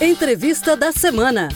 [0.00, 1.48] Entrevista da semana.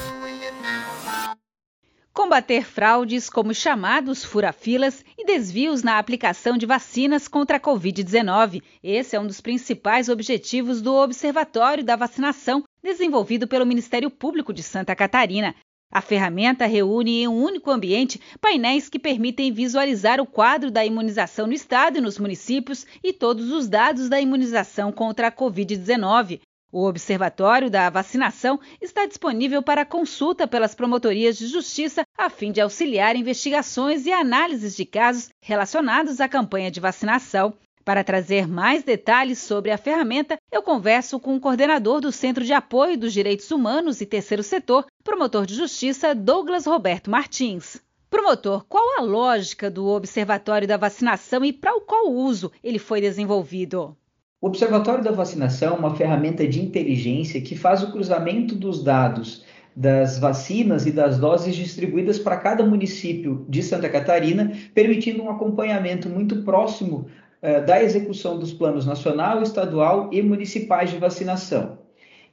[2.12, 8.60] Combater fraudes como chamados furafilas e desvios na aplicação de vacinas contra a Covid-19.
[8.82, 14.64] Esse é um dos principais objetivos do Observatório da Vacinação, desenvolvido pelo Ministério Público de
[14.64, 15.54] Santa Catarina.
[15.92, 21.46] A ferramenta reúne em um único ambiente painéis que permitem visualizar o quadro da imunização
[21.46, 26.40] no estado e nos municípios e todos os dados da imunização contra a Covid-19.
[26.74, 32.62] O Observatório da Vacinação está disponível para consulta pelas promotorias de justiça a fim de
[32.62, 37.52] auxiliar investigações e análises de casos relacionados à campanha de vacinação.
[37.84, 42.54] Para trazer mais detalhes sobre a ferramenta, eu converso com o coordenador do Centro de
[42.54, 47.82] Apoio dos Direitos Humanos e Terceiro Setor, promotor de justiça Douglas Roberto Martins.
[48.08, 53.94] Promotor, qual a lógica do Observatório da Vacinação e para qual uso ele foi desenvolvido?
[54.42, 59.44] O Observatório da Vacinação é uma ferramenta de inteligência que faz o cruzamento dos dados
[59.74, 66.08] das vacinas e das doses distribuídas para cada município de Santa Catarina, permitindo um acompanhamento
[66.08, 67.06] muito próximo
[67.40, 71.78] uh, da execução dos planos nacional, estadual e municipais de vacinação.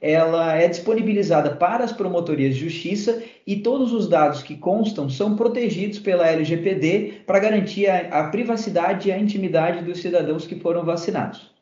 [0.00, 5.36] Ela é disponibilizada para as promotorias de justiça e todos os dados que constam são
[5.36, 10.84] protegidos pela LGPD para garantir a, a privacidade e a intimidade dos cidadãos que foram
[10.84, 11.59] vacinados.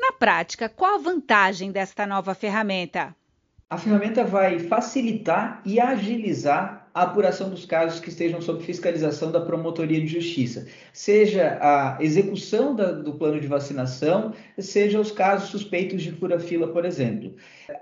[0.00, 3.14] Na prática, qual a vantagem desta nova ferramenta?
[3.68, 9.40] A ferramenta vai facilitar e agilizar a apuração dos casos que estejam sob fiscalização da
[9.40, 16.02] Promotoria de Justiça, seja a execução da, do plano de vacinação, seja os casos suspeitos
[16.02, 17.34] de fura-fila, por exemplo.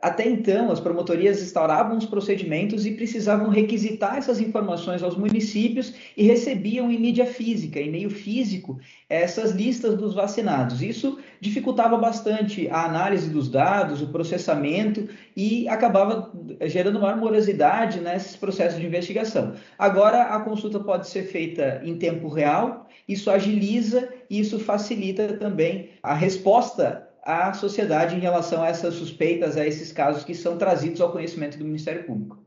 [0.03, 6.25] Até então, as promotorias instauravam os procedimentos e precisavam requisitar essas informações aos municípios e
[6.25, 10.83] recebiam em mídia física, em meio físico, essas listas dos vacinados.
[10.83, 16.31] Isso dificultava bastante a análise dos dados, o processamento e acabava
[16.67, 18.98] gerando maior morosidade nesses processos de investigação.
[19.79, 25.91] Agora, a consulta pode ser feita em tempo real, isso agiliza e isso facilita também
[26.03, 31.01] a resposta à sociedade em relação a essas suspeitas, a esses casos que são trazidos
[31.01, 32.39] ao conhecimento do Ministério Público.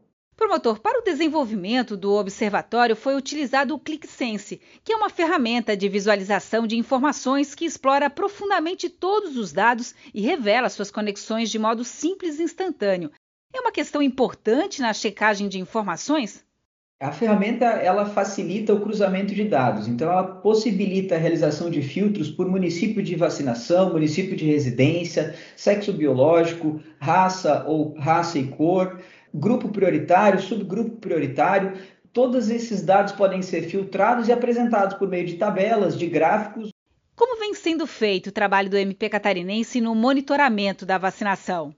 [0.42, 5.88] Promotor, para o desenvolvimento do observatório foi utilizado o ClickSense, que é uma ferramenta de
[5.88, 11.84] visualização de informações que explora profundamente todos os dados e revela suas conexões de modo
[11.84, 13.12] simples e instantâneo.
[13.54, 16.46] É uma questão importante na checagem de informações?
[17.02, 22.30] A ferramenta ela facilita o cruzamento de dados, então ela possibilita a realização de filtros
[22.30, 29.02] por município de vacinação, município de residência, sexo biológico, raça ou raça e cor,
[29.34, 31.74] grupo prioritário, subgrupo prioritário.
[32.14, 36.70] Todos esses dados podem ser filtrados e apresentados por meio de tabelas, de gráficos.
[37.16, 41.74] Como vem sendo feito o trabalho do MP catarinense no monitoramento da vacinação?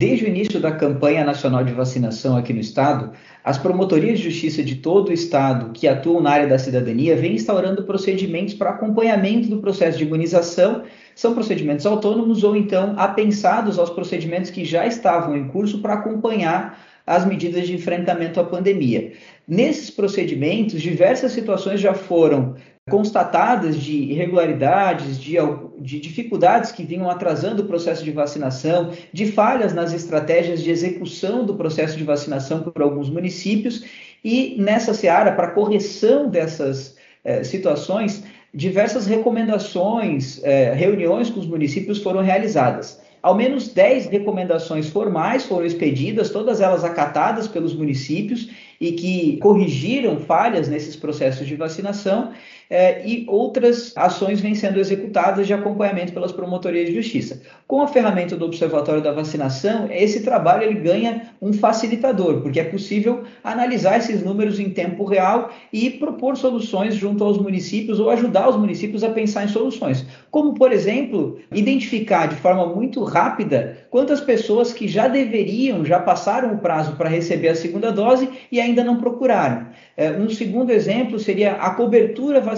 [0.00, 3.10] Desde o início da campanha nacional de vacinação aqui no estado,
[3.42, 7.34] as promotorias de justiça de todo o estado que atuam na área da cidadania vêm
[7.34, 10.84] instaurando procedimentos para acompanhamento do processo de imunização.
[11.16, 16.78] São procedimentos autônomos ou então apensados aos procedimentos que já estavam em curso para acompanhar
[17.04, 19.14] as medidas de enfrentamento à pandemia.
[19.48, 22.54] Nesses procedimentos, diversas situações já foram
[22.88, 25.36] constatadas de irregularidades, de,
[25.78, 31.44] de, dificuldades que vinham atrasando o processo de vacinação, de falhas nas estratégias de execução
[31.44, 33.84] do processo de vacinação por alguns municípios,
[34.24, 42.02] e nessa seara, para correção dessas eh, situações, diversas recomendações, eh, reuniões com os municípios
[42.02, 43.00] foram realizadas.
[43.22, 48.48] Ao menos 10 recomendações formais foram expedidas, todas elas acatadas pelos municípios
[48.80, 52.32] e que corrigiram falhas nesses processos de vacinação
[52.70, 57.40] é, e outras ações vêm sendo executadas de acompanhamento pelas promotorias de justiça.
[57.66, 62.64] Com a ferramenta do Observatório da Vacinação, esse trabalho ele ganha um facilitador, porque é
[62.64, 68.48] possível analisar esses números em tempo real e propor soluções junto aos municípios ou ajudar
[68.48, 70.04] os municípios a pensar em soluções.
[70.30, 76.54] Como, por exemplo, identificar de forma muito rápida quantas pessoas que já deveriam, já passaram
[76.54, 79.68] o prazo para receber a segunda dose e ainda não procuraram.
[79.96, 82.57] É, um segundo exemplo seria a cobertura vacinal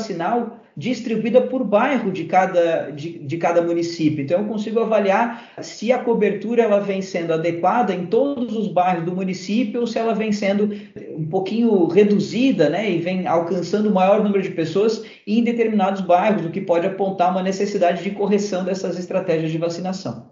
[0.76, 4.23] distribuída por bairro de cada, de, de, cada município.
[4.23, 9.05] Então, eu consigo avaliar se a cobertura ela vem sendo adequada em todos os bairros
[9.05, 10.70] do município ou se ela vem sendo
[11.17, 16.46] um pouquinho reduzida né, e vem alcançando o maior número de pessoas em determinados bairros,
[16.46, 20.31] o que pode apontar uma necessidade de correção dessas estratégias de vacinação.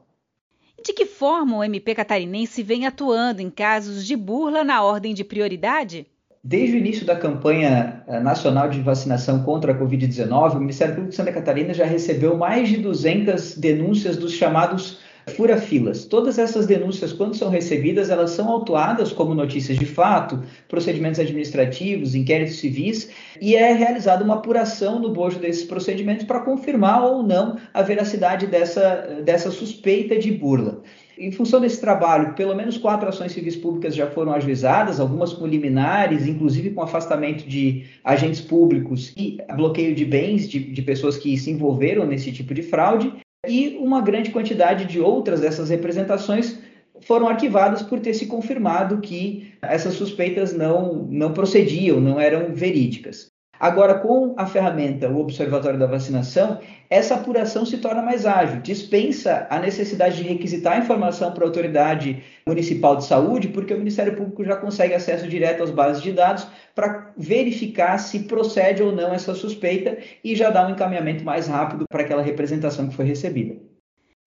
[0.82, 5.24] De que forma o MP catarinense vem atuando em casos de burla na ordem de
[5.24, 6.06] prioridade?
[6.48, 11.10] Desde o início da campanha eh, nacional de vacinação contra a Covid-19, o Ministério Público
[11.10, 14.98] de Santa Catarina já recebeu mais de 200 denúncias dos chamados
[15.36, 16.06] fura-filas.
[16.06, 22.14] Todas essas denúncias, quando são recebidas, elas são autuadas como notícias de fato, procedimentos administrativos,
[22.14, 23.10] inquéritos civis,
[23.42, 28.46] e é realizada uma apuração no bojo desses procedimentos para confirmar ou não a veracidade
[28.46, 30.80] dessa, dessa suspeita de burla.
[31.18, 35.46] Em função desse trabalho, pelo menos quatro ações civis públicas já foram ajuizadas, algumas com
[35.46, 41.36] liminares, inclusive com afastamento de agentes públicos e bloqueio de bens de, de pessoas que
[41.36, 43.12] se envolveram nesse tipo de fraude,
[43.46, 46.58] e uma grande quantidade de outras dessas representações
[47.00, 53.28] foram arquivadas por ter se confirmado que essas suspeitas não, não procediam, não eram verídicas.
[53.60, 59.46] Agora, com a ferramenta, o Observatório da Vacinação, essa apuração se torna mais ágil, dispensa
[59.50, 64.16] a necessidade de requisitar a informação para a autoridade municipal de saúde, porque o Ministério
[64.16, 69.12] Público já consegue acesso direto às bases de dados para verificar se procede ou não
[69.12, 73.67] essa suspeita e já dá um encaminhamento mais rápido para aquela representação que foi recebida.